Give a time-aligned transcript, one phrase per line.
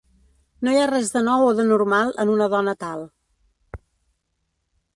[0.67, 3.07] No hi ha res de nou o d'anormal en una dona tal.